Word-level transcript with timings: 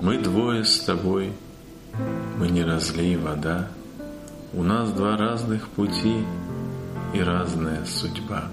Мы 0.00 0.18
двое 0.18 0.64
с 0.64 0.80
тобой, 0.80 1.32
мы 2.38 2.48
не 2.48 2.62
разлей 2.62 3.16
вода, 3.16 3.68
У 4.52 4.62
нас 4.62 4.90
два 4.92 5.16
разных 5.16 5.68
пути 5.68 6.24
и 7.14 7.20
разная 7.20 7.84
судьба. 7.84 8.48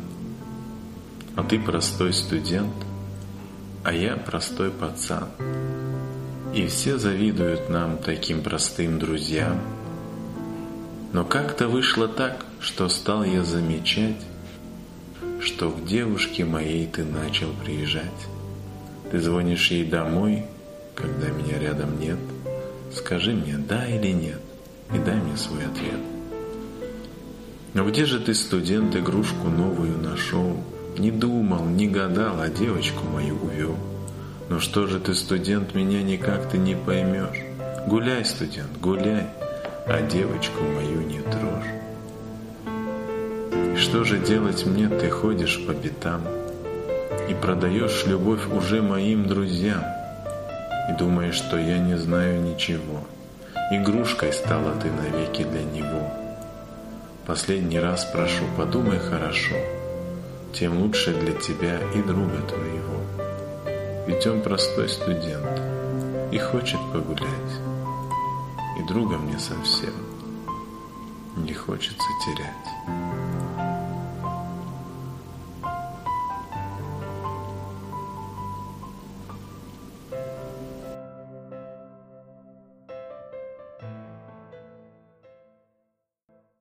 А 1.35 1.43
ты 1.43 1.59
простой 1.59 2.13
студент, 2.13 2.73
а 3.83 3.93
я 3.93 4.15
простой 4.15 4.69
пацан. 4.69 5.27
И 6.53 6.67
все 6.67 6.97
завидуют 6.97 7.69
нам, 7.69 7.97
таким 7.97 8.43
простым 8.43 8.99
друзьям. 8.99 9.59
Но 11.13 11.25
как-то 11.25 11.67
вышло 11.67 12.07
так, 12.07 12.45
что 12.59 12.89
стал 12.89 13.23
я 13.23 13.43
замечать, 13.43 14.21
что 15.41 15.71
к 15.71 15.83
девушке 15.85 16.45
моей 16.45 16.85
ты 16.87 17.03
начал 17.03 17.49
приезжать. 17.63 18.27
Ты 19.11 19.19
звонишь 19.19 19.71
ей 19.71 19.85
домой, 19.85 20.45
когда 20.97 21.29
меня 21.29 21.59
рядом 21.59 21.99
нет. 21.99 22.17
Скажи 22.91 23.33
мне, 23.33 23.57
да 23.57 23.85
или 23.87 24.11
нет, 24.11 24.41
и 24.93 24.97
дай 24.97 25.15
мне 25.15 25.37
свой 25.37 25.63
ответ. 25.65 25.99
Но 27.73 27.87
где 27.87 28.05
же 28.05 28.19
ты, 28.19 28.33
студент, 28.33 28.95
игрушку 28.95 29.47
новую 29.47 29.97
нашел? 29.99 30.57
Не 30.97 31.11
думал, 31.11 31.65
не 31.65 31.87
гадал, 31.87 32.41
а 32.41 32.49
девочку 32.49 33.05
мою 33.05 33.35
увел. 33.35 33.75
Но 34.49 34.59
что 34.59 34.87
же 34.87 34.99
ты, 34.99 35.13
студент, 35.13 35.75
меня 35.75 36.01
никак 36.01 36.49
ты 36.49 36.57
не 36.57 36.75
поймешь? 36.75 37.43
Гуляй, 37.87 38.25
студент, 38.25 38.75
гуляй, 38.81 39.27
а 39.85 40.01
девочку 40.01 40.63
мою 40.63 41.01
не 41.01 41.19
трожь. 41.19 42.65
И 43.75 43.77
что 43.77 44.03
же 44.03 44.17
делать 44.17 44.65
мне, 44.65 44.89
ты 44.89 45.09
ходишь 45.11 45.63
по 45.65 45.73
пятам 45.73 46.23
И 47.29 47.35
продаешь 47.35 48.05
любовь 48.07 48.47
уже 48.47 48.81
моим 48.81 49.27
друзьям 49.27 49.83
И 50.89 50.93
думаешь, 50.93 51.35
что 51.35 51.57
я 51.57 51.79
не 51.79 51.95
знаю 51.97 52.41
ничего. 52.41 53.03
Игрушкой 53.71 54.31
стала 54.31 54.73
ты 54.81 54.89
навеки 54.91 55.43
для 55.43 55.63
него. 55.63 56.09
Последний 57.25 57.79
раз 57.79 58.05
прошу, 58.05 58.45
подумай 58.55 58.99
хорошо. 58.99 59.55
Тем 60.53 60.81
лучше 60.81 61.13
для 61.13 61.33
тебя 61.33 61.79
и 61.93 62.01
друга 62.01 62.41
твоего. 62.47 63.01
Ведь 64.07 64.25
он 64.25 64.41
простой 64.41 64.87
студент 64.87 65.61
И 66.31 66.37
хочет 66.37 66.79
погулять. 66.93 67.53
И 68.79 68.83
друга 68.83 69.17
мне 69.17 69.37
совсем 69.37 69.93
не 71.37 71.53
хочется 71.53 72.07
терять. 72.25 73.76